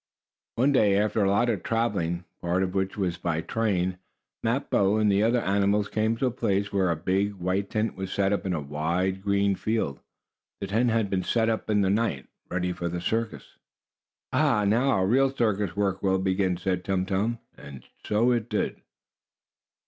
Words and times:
One 0.55 0.71
day, 0.71 0.97
after 0.97 1.23
a 1.23 1.29
lot 1.29 1.47
of 1.47 1.61
traveling, 1.61 2.25
part 2.41 2.63
of 2.63 2.73
which 2.73 2.97
was 2.97 3.17
by 3.17 3.41
train, 3.41 3.99
Mappo 4.41 4.97
and 4.97 5.11
the 5.11 5.21
other 5.21 5.41
animals 5.41 5.89
came 5.89 6.15
to 6.17 6.25
a 6.25 6.31
place 6.31 6.73
where 6.73 6.89
a 6.89 6.95
big, 6.95 7.35
white 7.35 7.69
tent 7.69 7.95
was 7.95 8.11
set 8.11 8.33
up 8.33 8.43
in 8.43 8.53
a 8.53 8.59
wide, 8.61 9.21
green 9.21 9.53
field. 9.53 9.99
The 10.59 10.65
tent 10.65 10.89
had 10.89 11.11
been 11.11 11.21
set 11.23 11.49
up 11.49 11.69
in 11.69 11.81
the 11.81 11.91
night, 11.91 12.25
ready 12.49 12.73
for 12.73 12.89
the 12.89 12.99
circus. 12.99 13.59
"Ah! 14.33 14.65
Now 14.65 14.89
our 14.89 15.05
real 15.05 15.29
circus 15.29 15.75
work 15.75 16.01
will 16.01 16.17
begin!" 16.17 16.57
said 16.57 16.83
Tum 16.83 17.05
Tum. 17.05 17.37
And 17.55 17.83
so 18.03 18.31
it 18.31 18.49
did. 18.49 18.81